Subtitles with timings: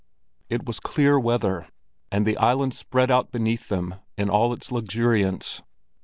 [0.49, 1.67] It was clear weather,
[2.11, 5.61] and the island lay spread out beneath them in all its luxuriance.